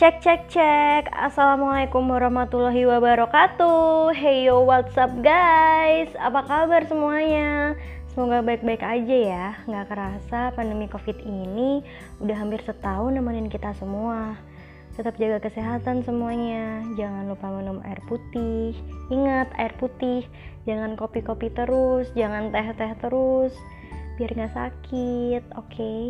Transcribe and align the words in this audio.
Cek 0.00 0.24
cek 0.24 0.42
cek. 0.48 1.12
Assalamualaikum 1.12 2.00
warahmatullahi 2.08 2.88
wabarakatuh. 2.88 4.16
Hey 4.16 4.48
yo 4.48 4.64
what's 4.64 4.96
up 4.96 5.12
guys? 5.20 6.08
Apa 6.16 6.40
kabar 6.40 6.88
semuanya? 6.88 7.76
Semoga 8.08 8.40
baik-baik 8.40 8.80
aja 8.80 9.16
ya. 9.28 9.46
Gak 9.68 9.92
kerasa 9.92 10.56
pandemi 10.56 10.88
covid 10.88 11.20
ini 11.20 11.84
Udah 12.16 12.32
hampir 12.32 12.64
setahun 12.64 13.12
nemenin 13.12 13.52
kita 13.52 13.76
semua. 13.76 14.40
Tetap 14.96 15.20
jaga 15.20 15.36
kesehatan 15.44 16.00
semuanya. 16.00 16.80
Jangan 16.96 17.28
lupa 17.28 17.52
minum 17.52 17.84
air 17.84 18.00
putih. 18.08 18.72
Ingat 19.12 19.52
air 19.60 19.76
putih. 19.76 20.24
Jangan 20.64 20.96
kopi-kopi 20.96 21.52
terus. 21.52 22.08
Jangan 22.16 22.48
teh-teh 22.48 22.96
terus. 23.04 23.52
Biar 24.16 24.32
gak 24.32 24.56
sakit. 24.56 25.44
Oke? 25.60 25.76
Okay? 25.76 26.00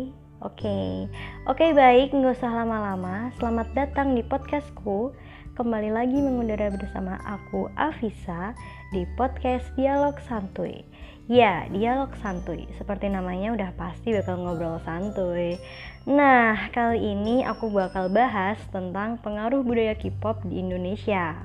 Oke, 0.41 0.65
okay. 0.65 1.05
Oke 1.49 1.73
baik, 1.73 2.13
nggak 2.13 2.37
usah 2.37 2.53
lama-lama. 2.53 3.33
Selamat 3.41 3.65
datang 3.73 4.13
di 4.13 4.21
podcastku. 4.21 5.09
Kembali 5.57 5.89
lagi 5.89 6.21
mengudara 6.21 6.69
bersama 6.69 7.17
aku 7.25 7.65
Avisa 7.73 8.53
di 8.93 9.09
podcast 9.17 9.65
Dialog 9.73 10.21
Santuy. 10.29 10.85
Ya, 11.31 11.65
dialog 11.71 12.11
santuy. 12.19 12.67
Seperti 12.75 13.07
namanya 13.07 13.55
udah 13.55 13.71
pasti 13.79 14.11
bakal 14.11 14.41
ngobrol 14.41 14.83
santuy. 14.83 15.55
Nah, 16.03 16.69
kali 16.75 16.99
ini 17.15 17.41
aku 17.47 17.71
bakal 17.71 18.11
bahas 18.11 18.59
tentang 18.69 19.15
pengaruh 19.21 19.63
budaya 19.63 19.95
K-pop 19.95 20.43
di 20.43 20.59
Indonesia. 20.59 21.39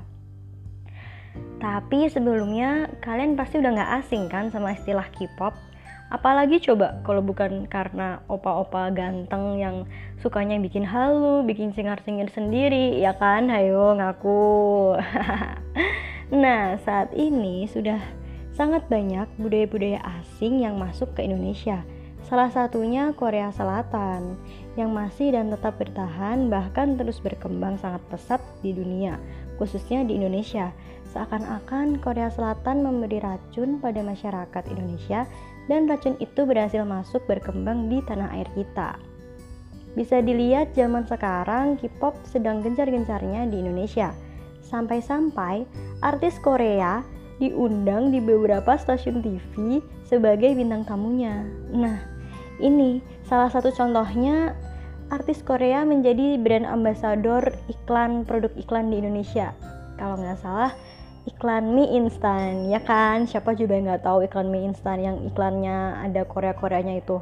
Tapi 1.63 2.11
sebelumnya 2.13 2.91
kalian 3.01 3.39
pasti 3.39 3.63
udah 3.63 3.73
gak 3.79 3.93
asing 4.05 4.27
kan 4.27 4.51
sama 4.51 4.75
istilah 4.75 5.07
K-pop 5.15 5.55
Apalagi 6.07 6.63
coba 6.63 7.03
kalau 7.03 7.19
bukan 7.19 7.67
karena 7.67 8.23
opa-opa 8.31 8.95
ganteng 8.95 9.59
yang 9.59 9.77
sukanya 10.23 10.55
bikin 10.63 10.87
halu, 10.87 11.43
bikin 11.43 11.75
singar-singir 11.75 12.31
sendiri, 12.31 13.03
ya 13.03 13.11
kan? 13.19 13.51
Hayo 13.51 13.99
ngaku. 13.99 14.95
nah, 16.45 16.79
saat 16.87 17.11
ini 17.11 17.67
sudah 17.67 17.99
sangat 18.55 18.87
banyak 18.87 19.27
budaya-budaya 19.37 19.99
asing 20.23 20.63
yang 20.63 20.79
masuk 20.79 21.11
ke 21.19 21.27
Indonesia. 21.27 21.83
Salah 22.27 22.51
satunya 22.51 23.15
Korea 23.15 23.55
Selatan 23.55 24.35
yang 24.75 24.91
masih 24.91 25.31
dan 25.35 25.51
tetap 25.51 25.79
bertahan 25.79 26.51
bahkan 26.51 26.99
terus 26.99 27.23
berkembang 27.23 27.79
sangat 27.79 28.03
pesat 28.11 28.43
di 28.63 28.75
dunia, 28.75 29.19
khususnya 29.59 30.03
di 30.03 30.19
Indonesia. 30.19 30.71
Seakan-akan 31.15 32.03
Korea 32.03 32.27
Selatan 32.31 32.83
memberi 32.83 33.23
racun 33.23 33.79
pada 33.79 34.03
masyarakat 34.03 34.65
Indonesia 34.75 35.23
dan 35.67 35.91
racun 35.91 36.15
itu 36.23 36.47
berhasil 36.47 36.83
masuk 36.87 37.23
berkembang 37.27 37.91
di 37.91 38.03
tanah 38.07 38.31
air 38.35 38.49
kita. 38.55 38.99
Bisa 39.97 40.21
dilihat 40.21 40.77
zaman 40.77 41.09
sekarang 41.09 41.81
K-pop 41.81 42.15
sedang 42.29 42.61
gencar-gencarnya 42.61 43.49
di 43.49 43.65
Indonesia. 43.65 44.13
Sampai-sampai 44.61 45.65
artis 46.05 46.37
Korea 46.43 47.01
diundang 47.41 48.13
di 48.13 48.21
beberapa 48.21 48.77
stasiun 48.77 49.25
TV 49.25 49.81
sebagai 50.05 50.53
bintang 50.53 50.85
tamunya. 50.85 51.49
Nah, 51.73 51.97
ini 52.61 53.01
salah 53.25 53.49
satu 53.49 53.73
contohnya 53.73 54.53
artis 55.09 55.41
Korea 55.45 55.85
menjadi 55.85 56.41
brand 56.41 56.67
ambassador 56.67 57.57
iklan 57.73 58.25
produk 58.25 58.53
iklan 58.57 58.93
di 58.93 59.01
Indonesia. 59.01 59.53
Kalau 59.97 60.21
nggak 60.21 60.41
salah, 60.41 60.77
iklan 61.27 61.75
mie 61.75 61.99
instan 61.99 62.71
ya 62.71 62.79
kan? 62.79 63.27
Siapa 63.27 63.59
juga 63.59 63.77
nggak 63.77 64.07
tahu 64.07 64.25
iklan 64.25 64.49
mie 64.49 64.71
instan 64.71 65.03
yang 65.03 65.17
iklannya 65.27 66.07
ada 66.07 66.23
Korea 66.25 66.55
Koreanya 66.55 66.97
itu. 66.97 67.19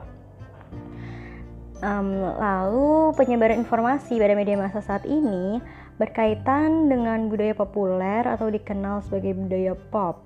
Um, 1.84 2.16
lalu 2.40 3.12
penyebaran 3.12 3.60
informasi 3.60 4.16
pada 4.16 4.32
media 4.32 4.56
massa 4.56 4.80
saat 4.80 5.04
ini 5.04 5.60
berkaitan 6.00 6.88
dengan 6.88 7.28
budaya 7.28 7.52
populer 7.52 8.24
atau 8.24 8.48
dikenal 8.48 9.04
sebagai 9.04 9.36
budaya 9.36 9.74
pop. 9.92 10.24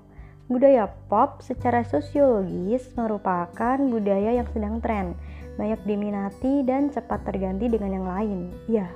Budaya 0.49 0.87
pop 1.11 1.43
secara 1.43 1.83
sosiologis 1.83 2.89
merupakan 2.95 3.77
budaya 3.77 4.39
yang 4.39 4.47
sedang 4.49 4.79
tren 4.79 5.13
banyak 5.59 5.83
diminati 5.83 6.63
dan 6.63 6.87
cepat 6.87 7.27
terganti 7.27 7.67
dengan 7.67 7.91
yang 7.91 8.07
lain. 8.07 8.39
Ya 8.71 8.87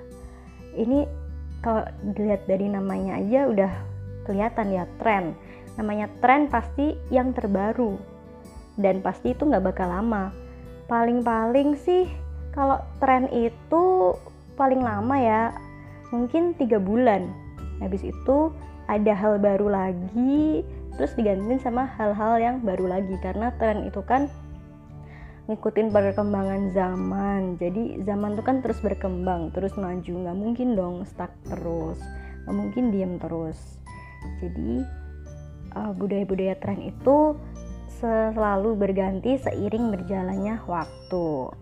ini 0.74 1.06
kalau 1.60 1.86
dilihat 2.16 2.48
dari 2.48 2.68
namanya 2.72 3.20
aja 3.20 3.52
udah 3.52 3.72
kelihatan 4.24 4.74
ya 4.74 4.84
tren. 4.98 5.36
Namanya 5.78 6.10
tren 6.22 6.48
pasti 6.50 6.98
yang 7.10 7.32
terbaru. 7.36 8.00
Dan 8.78 9.06
pasti 9.06 9.38
itu 9.38 9.46
nggak 9.46 9.74
bakal 9.74 9.90
lama. 9.90 10.34
Paling-paling 10.90 11.78
sih 11.78 12.10
kalau 12.54 12.82
tren 12.98 13.30
itu 13.30 14.14
paling 14.54 14.82
lama 14.82 15.16
ya 15.18 15.42
mungkin 16.10 16.58
tiga 16.58 16.78
bulan. 16.78 17.30
Habis 17.82 18.06
itu 18.06 18.54
ada 18.86 19.14
hal 19.14 19.40
baru 19.42 19.70
lagi 19.70 20.62
terus 20.94 21.18
digantiin 21.18 21.58
sama 21.58 21.90
hal-hal 21.98 22.38
yang 22.38 22.56
baru 22.62 22.90
lagi. 22.90 23.18
Karena 23.22 23.54
tren 23.58 23.86
itu 23.90 24.02
kan 24.06 24.30
ngikutin 25.50 25.90
perkembangan 25.90 26.72
zaman. 26.74 27.58
Jadi 27.58 28.06
zaman 28.06 28.38
itu 28.38 28.44
kan 28.46 28.62
terus 28.62 28.78
berkembang 28.82 29.50
terus 29.54 29.74
maju. 29.74 30.14
Nggak 30.14 30.38
mungkin 30.38 30.68
dong 30.78 30.96
stuck 31.10 31.34
terus. 31.50 31.98
Nggak 32.46 32.56
mungkin 32.58 32.84
diem 32.94 33.14
terus 33.18 33.83
jadi 34.42 34.86
uh, 35.78 35.92
budaya-budaya 35.96 36.56
tren 36.60 36.80
itu 36.82 37.38
selalu 38.04 38.76
berganti 38.76 39.40
seiring 39.40 39.94
berjalannya 39.96 40.60
waktu. 40.68 41.56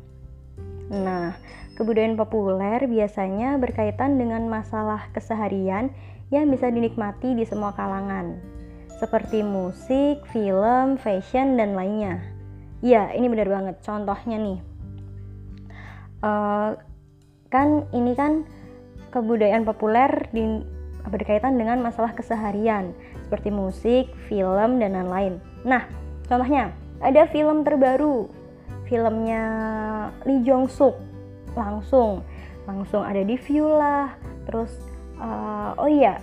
Nah, 0.91 1.37
kebudayaan 1.77 2.17
populer 2.19 2.83
biasanya 2.89 3.55
berkaitan 3.61 4.17
dengan 4.17 4.49
masalah 4.49 5.07
keseharian 5.13 5.93
yang 6.33 6.49
bisa 6.49 6.71
dinikmati 6.71 7.37
di 7.37 7.45
semua 7.45 7.75
kalangan, 7.77 8.39
seperti 8.97 9.45
musik, 9.45 10.23
film, 10.33 10.97
fashion, 10.97 11.59
dan 11.59 11.77
lainnya. 11.77 12.23
Ya, 12.81 13.13
ini 13.13 13.29
benar 13.29 13.47
banget. 13.47 13.75
Contohnya 13.85 14.37
nih, 14.41 14.59
uh, 16.25 16.73
kan 17.53 17.85
ini 17.93 18.17
kan 18.17 18.47
kebudayaan 19.11 19.67
populer 19.67 20.09
di 20.31 20.63
berkaitan 21.09 21.57
dengan 21.57 21.81
masalah 21.81 22.13
keseharian 22.13 22.93
seperti 23.25 23.49
musik, 23.49 24.11
film, 24.27 24.77
dan 24.77 24.93
lain-lain. 24.93 25.41
Nah, 25.65 25.87
contohnya 26.27 26.75
ada 27.01 27.25
film 27.31 27.63
terbaru, 27.65 28.29
filmnya 28.85 29.43
Lee 30.27 30.43
Jong 30.45 30.69
Suk, 30.69 30.99
langsung 31.57 32.21
langsung 32.69 33.01
ada 33.01 33.23
di 33.25 33.35
view 33.39 33.65
lah. 33.65 34.13
Terus 34.45 34.71
uh, 35.17 35.73
oh 35.79 35.89
iya, 35.89 36.21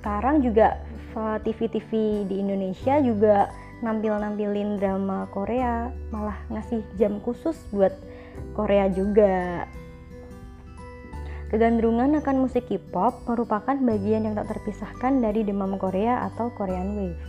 sekarang 0.00 0.44
juga 0.44 0.80
TV-TV 1.14 2.26
di 2.26 2.42
Indonesia 2.42 2.98
juga 2.98 3.46
nampil-nampilin 3.86 4.82
drama 4.82 5.30
Korea, 5.30 5.92
malah 6.10 6.34
ngasih 6.50 6.82
jam 6.98 7.22
khusus 7.22 7.54
buat 7.70 7.94
Korea 8.58 8.90
juga. 8.90 9.64
Kegandrungan 11.54 12.18
akan 12.18 12.50
musik 12.50 12.66
K-pop 12.66 13.30
merupakan 13.30 13.78
bagian 13.78 14.26
yang 14.26 14.34
tak 14.34 14.58
terpisahkan 14.58 15.22
dari 15.22 15.46
demam 15.46 15.78
Korea 15.78 16.26
atau 16.26 16.50
Korean 16.50 16.98
Wave 16.98 17.22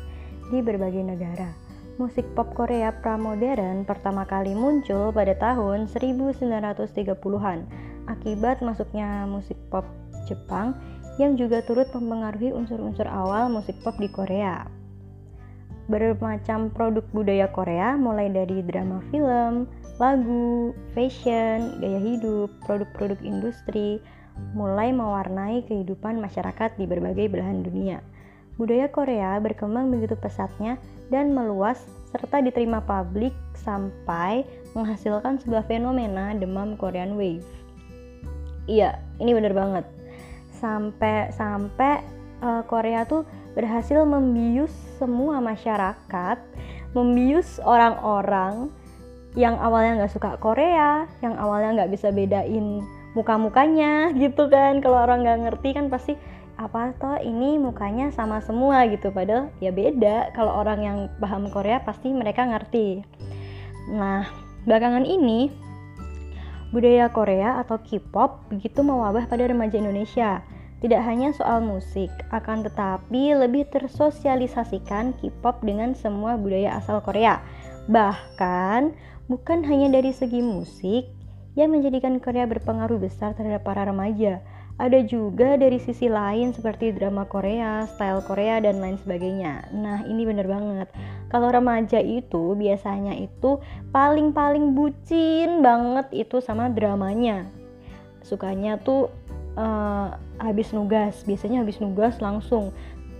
di 0.49 0.65
berbagai 0.65 1.05
negara. 1.05 1.53
Musik 2.01 2.25
pop 2.33 2.49
Korea 2.57 2.89
pramodern 2.89 3.85
pertama 3.85 4.25
kali 4.25 4.57
muncul 4.57 5.13
pada 5.13 5.37
tahun 5.37 5.85
1930-an 5.93 7.69
akibat 8.09 8.65
masuknya 8.65 9.29
musik 9.29 9.61
pop 9.69 9.85
Jepang 10.25 10.73
yang 11.21 11.37
juga 11.37 11.61
turut 11.61 11.85
mempengaruhi 11.93 12.49
unsur-unsur 12.49 13.05
awal 13.05 13.53
musik 13.53 13.77
pop 13.85 13.93
di 14.01 14.09
Korea. 14.09 14.65
Bermacam 15.85 16.73
produk 16.73 17.05
budaya 17.13 17.45
Korea 17.53 17.93
mulai 17.93 18.33
dari 18.33 18.65
drama 18.65 19.05
film, 19.13 19.69
lagu, 20.01 20.73
fashion, 20.97 21.77
gaya 21.77 22.01
hidup, 22.01 22.49
produk-produk 22.65 23.21
industri, 23.21 24.01
mulai 24.57 24.89
mewarnai 24.91 25.63
kehidupan 25.69 26.19
masyarakat 26.19 26.73
di 26.75 26.89
berbagai 26.89 27.29
belahan 27.29 27.61
dunia. 27.61 28.01
Budaya 28.55 28.87
Korea 28.87 29.35
berkembang 29.43 29.91
begitu 29.91 30.15
pesatnya 30.15 30.79
dan 31.11 31.35
meluas 31.35 31.83
serta 32.15 32.39
diterima 32.39 32.79
publik 32.79 33.35
sampai 33.59 34.47
menghasilkan 34.71 35.43
sebuah 35.43 35.67
fenomena 35.67 36.31
demam 36.31 36.79
Korean 36.79 37.19
Wave. 37.19 37.43
Iya, 38.65 38.97
ini 39.19 39.35
bener 39.35 39.51
banget. 39.51 39.85
Sampai 40.55 41.29
sampai 41.35 41.99
uh, 42.45 42.61
Korea 42.69 43.09
tuh 43.09 43.25
berhasil 43.57 44.05
membius 44.05 44.71
semua 45.01 45.41
masyarakat, 45.41 46.37
membius 46.93 47.57
orang-orang 47.65 48.69
yang 49.33 49.57
awalnya 49.57 50.05
nggak 50.05 50.13
suka 50.13 50.37
Korea, 50.37 51.09
yang 51.25 51.35
awalnya 51.41 51.83
nggak 51.83 51.91
bisa 51.91 52.13
bedain 52.13 52.85
muka-mukanya 53.17 54.09
gitu 54.21 54.45
kan. 54.47 54.79
Kalau 54.79 55.01
orang 55.01 55.25
nggak 55.25 55.39
ngerti 55.49 55.69
kan 55.73 55.89
pasti 55.89 56.13
apa 56.55 56.95
toh 56.95 57.19
ini 57.19 57.59
mukanya 57.59 58.13
sama 58.13 58.39
semua? 58.45 58.85
gitu. 58.87 59.09
Padahal 59.09 59.49
ya 59.59 59.73
beda. 59.73 60.31
Kalau 60.37 60.53
orang 60.53 60.79
yang 60.85 60.97
paham 61.17 61.49
Korea 61.49 61.81
pasti 61.81 62.13
mereka 62.13 62.45
ngerti. 62.45 63.01
Nah 63.91 64.29
belakangan 64.63 65.03
ini 65.03 65.65
Budaya 66.75 67.07
Korea 67.07 67.63
atau 67.63 67.79
K-pop 67.79 68.51
begitu 68.51 68.83
mewabah 68.83 69.31
pada 69.31 69.47
remaja 69.47 69.79
Indonesia. 69.79 70.43
Tidak 70.85 71.01
hanya 71.01 71.33
soal 71.33 71.65
musik, 71.65 72.13
akan 72.29 72.61
tetapi 72.61 73.33
lebih 73.33 73.65
tersosialisasikan 73.73 75.17
K-pop 75.17 75.65
dengan 75.65 75.97
semua 75.97 76.37
budaya 76.37 76.77
asal 76.77 77.01
Korea. 77.01 77.41
Bahkan, 77.89 78.93
bukan 79.25 79.65
hanya 79.65 79.97
dari 79.97 80.13
segi 80.13 80.45
musik 80.45 81.09
yang 81.57 81.73
menjadikan 81.73 82.21
Korea 82.21 82.45
berpengaruh 82.45 83.01
besar 83.01 83.33
terhadap 83.33 83.65
para 83.65 83.89
remaja, 83.89 84.45
ada 84.77 85.01
juga 85.01 85.57
dari 85.57 85.81
sisi 85.81 86.05
lain 86.05 86.53
seperti 86.53 86.93
drama 86.93 87.25
Korea, 87.25 87.89
style 87.89 88.21
Korea, 88.21 88.61
dan 88.61 88.77
lain 88.77 89.01
sebagainya. 89.01 89.73
Nah, 89.73 90.05
ini 90.05 90.21
bener 90.21 90.45
banget. 90.45 90.93
Kalau 91.33 91.49
remaja 91.49 91.97
itu 91.97 92.53
biasanya 92.53 93.17
itu 93.17 93.57
paling-paling 93.89 94.77
bucin 94.77 95.65
banget 95.65 96.13
itu 96.13 96.37
sama 96.45 96.69
dramanya. 96.69 97.49
Sukanya 98.21 98.77
tuh 98.77 99.09
uh, 99.57 100.13
habis 100.39 100.71
nugas, 100.75 101.23
biasanya 101.23 101.63
habis 101.63 101.79
nugas 101.79 102.19
langsung. 102.19 102.75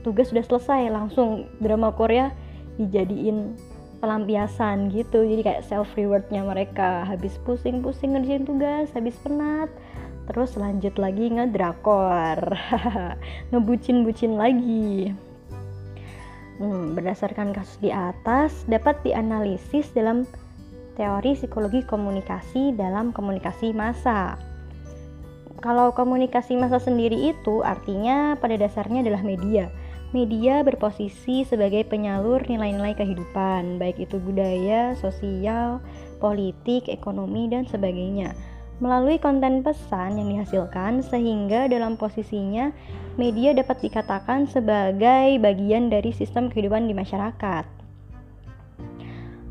Tugas 0.05 0.29
sudah 0.29 0.45
selesai 0.45 0.93
langsung 0.93 1.49
drama 1.57 1.89
Korea 1.95 2.29
dijadiin 2.77 3.57
pelampiasan 4.03 4.93
gitu. 4.93 5.25
Jadi 5.25 5.41
kayak 5.41 5.65
self 5.65 5.89
rewardnya 5.97 6.45
mereka. 6.45 7.07
Habis 7.09 7.41
pusing-pusing 7.41 8.13
ngerjain 8.13 8.45
tugas 8.45 8.91
habis 8.93 9.17
penat 9.23 9.71
terus 10.25 10.57
lanjut 10.57 10.97
lagi 10.97 11.29
ngedrakor. 11.29 12.37
Ngebucin-bucin 13.53 14.33
lagi. 14.37 15.13
Hmm, 16.55 16.95
berdasarkan 16.95 17.51
kasus 17.51 17.77
di 17.83 17.91
atas 17.91 18.63
dapat 18.65 18.95
dianalisis 19.03 19.91
dalam 19.91 20.23
teori 20.95 21.35
psikologi 21.35 21.83
komunikasi 21.83 22.71
dalam 22.79 23.11
komunikasi 23.11 23.75
massa 23.75 24.39
kalau 25.63 25.95
komunikasi 25.95 26.59
massa 26.59 26.83
sendiri 26.83 27.31
itu 27.31 27.63
artinya 27.63 28.35
pada 28.35 28.59
dasarnya 28.59 29.07
adalah 29.07 29.23
media. 29.23 29.71
Media 30.11 30.63
berposisi 30.63 31.43
sebagai 31.43 31.83
penyalur 31.87 32.39
nilai-nilai 32.47 32.95
kehidupan, 32.95 33.75
baik 33.75 33.99
itu 33.99 34.15
budaya, 34.21 34.95
sosial, 34.95 35.83
politik, 36.23 36.87
ekonomi, 36.87 37.51
dan 37.51 37.67
sebagainya. 37.67 38.31
Melalui 38.83 39.19
konten 39.19 39.63
pesan 39.63 40.19
yang 40.19 40.27
dihasilkan 40.31 40.99
sehingga 40.99 41.71
dalam 41.71 41.95
posisinya 41.95 42.75
media 43.15 43.55
dapat 43.55 43.79
dikatakan 43.87 44.51
sebagai 44.51 45.39
bagian 45.39 45.87
dari 45.87 46.11
sistem 46.11 46.51
kehidupan 46.51 46.87
di 46.87 46.95
masyarakat. 46.95 47.63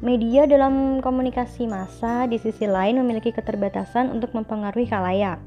Media 0.04 0.44
dalam 0.44 1.00
komunikasi 1.00 1.64
massa 1.64 2.28
di 2.28 2.36
sisi 2.36 2.68
lain 2.68 3.00
memiliki 3.00 3.32
keterbatasan 3.32 4.12
untuk 4.12 4.36
mempengaruhi 4.36 4.84
khalayak, 4.84 5.40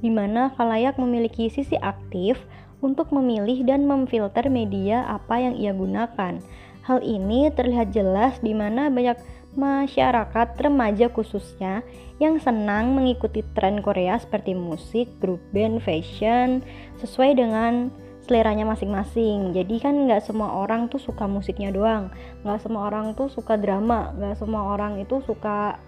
di 0.00 0.08
mana 0.12 0.52
khalayak 0.56 0.96
memiliki 0.96 1.48
sisi 1.52 1.76
aktif 1.80 2.40
untuk 2.80 3.12
memilih 3.12 3.64
dan 3.68 3.84
memfilter 3.84 4.48
media 4.48 5.04
apa 5.08 5.36
yang 5.36 5.54
ia 5.56 5.72
gunakan. 5.76 6.40
Hal 6.80 6.98
ini 7.04 7.52
terlihat 7.52 7.92
jelas 7.92 8.40
di 8.40 8.56
mana 8.56 8.88
banyak 8.88 9.20
masyarakat 9.54 10.48
remaja 10.62 11.12
khususnya 11.12 11.84
yang 12.22 12.40
senang 12.40 12.96
mengikuti 12.96 13.44
tren 13.56 13.84
Korea 13.84 14.16
seperti 14.16 14.56
musik, 14.56 15.08
grup 15.20 15.40
band, 15.52 15.84
fashion 15.84 16.64
sesuai 17.00 17.36
dengan 17.36 17.92
seleranya 18.24 18.68
masing-masing. 18.68 19.50
Jadi 19.56 19.82
kan 19.82 20.06
nggak 20.06 20.22
semua 20.22 20.62
orang 20.62 20.86
tuh 20.86 21.02
suka 21.02 21.26
musiknya 21.26 21.74
doang, 21.74 22.14
nggak 22.46 22.60
semua 22.62 22.88
orang 22.88 23.12
tuh 23.18 23.26
suka 23.26 23.58
drama, 23.58 24.14
nggak 24.14 24.38
semua 24.38 24.76
orang 24.76 25.02
itu 25.02 25.18
suka 25.26 25.80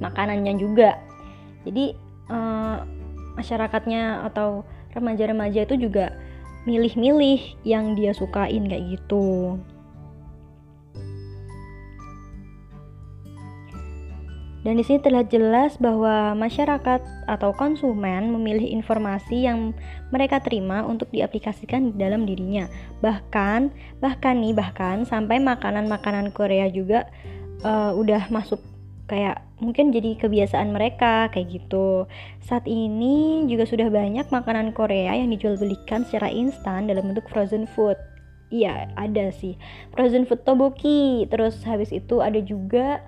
makanannya 0.00 0.54
juga. 0.56 0.96
Jadi 1.66 1.92
uh, 2.30 3.01
masyarakatnya 3.34 4.26
atau 4.28 4.64
remaja-remaja 4.92 5.64
itu 5.64 5.88
juga 5.88 6.12
milih-milih 6.68 7.58
yang 7.66 7.98
dia 7.98 8.14
sukain 8.14 8.68
kayak 8.70 8.98
gitu. 8.98 9.58
Dan 14.62 14.78
di 14.78 14.86
sini 14.86 15.02
terlihat 15.02 15.26
jelas 15.26 15.74
bahwa 15.74 16.38
masyarakat 16.38 17.02
atau 17.26 17.50
konsumen 17.50 18.30
memilih 18.30 18.70
informasi 18.78 19.50
yang 19.50 19.74
mereka 20.14 20.38
terima 20.38 20.86
untuk 20.86 21.10
diaplikasikan 21.10 21.90
di 21.90 21.98
dalam 21.98 22.22
dirinya. 22.22 22.70
Bahkan, 23.02 23.74
bahkan 23.98 24.38
nih, 24.38 24.54
bahkan 24.54 25.02
sampai 25.02 25.42
makanan-makanan 25.42 26.30
Korea 26.30 26.70
juga 26.70 27.10
uh, 27.66 27.90
udah 27.98 28.30
masuk 28.30 28.62
kayak 29.10 29.42
mungkin 29.58 29.94
jadi 29.94 30.18
kebiasaan 30.18 30.74
mereka 30.74 31.30
kayak 31.30 31.62
gitu. 31.62 32.06
Saat 32.42 32.66
ini 32.66 33.46
juga 33.46 33.66
sudah 33.66 33.88
banyak 33.90 34.26
makanan 34.30 34.74
Korea 34.74 35.14
yang 35.14 35.30
dijual 35.30 35.58
belikan 35.58 36.06
secara 36.06 36.30
instan 36.30 36.90
dalam 36.90 37.10
bentuk 37.10 37.26
frozen 37.30 37.66
food. 37.70 37.98
Iya, 38.52 38.92
ada 39.00 39.32
sih. 39.32 39.56
Frozen 39.96 40.28
food 40.28 40.44
toboki. 40.44 41.24
Terus 41.32 41.64
habis 41.64 41.88
itu 41.88 42.20
ada 42.20 42.38
juga 42.44 43.00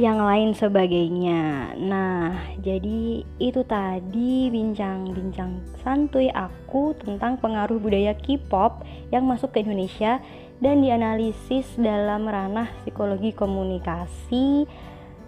yang 0.00 0.24
lain 0.24 0.56
sebagainya. 0.56 1.74
Nah, 1.76 2.32
jadi 2.64 3.26
itu 3.36 3.60
tadi 3.68 4.48
bincang-bincang 4.48 5.60
santuy 5.84 6.32
aku 6.32 6.96
tentang 6.96 7.36
pengaruh 7.36 7.76
budaya 7.76 8.16
K-pop 8.16 8.86
yang 9.12 9.28
masuk 9.28 9.52
ke 9.52 9.60
Indonesia 9.60 10.22
dan 10.62 10.78
dianalisis 10.78 11.66
dalam 11.74 12.30
ranah 12.30 12.70
psikologi 12.80 13.34
komunikasi, 13.34 14.64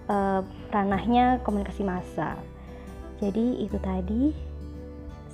eh, 0.06 0.40
ranahnya 0.70 1.42
komunikasi 1.42 1.82
massa. 1.82 2.38
Jadi 3.18 3.66
itu 3.66 3.74
tadi 3.82 4.30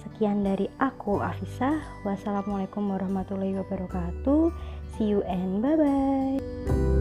sekian 0.00 0.41
dari 0.41 0.69
aku 0.81 1.20
Afisa. 1.20 1.85
Wassalamualaikum 2.08 2.88
warahmatullahi 2.88 3.61
wabarakatuh. 3.61 4.49
See 4.97 5.12
you 5.12 5.20
and 5.29 5.61
bye 5.61 5.76
bye. 5.76 7.00